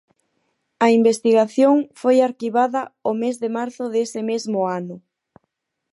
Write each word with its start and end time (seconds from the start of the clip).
A 0.85 0.87
investigación 0.99 1.75
foi 2.01 2.17
arquivada 2.21 2.81
o 3.11 3.13
mes 3.21 3.35
de 3.43 3.49
marzo 3.57 3.83
dese 3.93 4.21
mesmo 4.31 4.59
ano. 4.79 4.95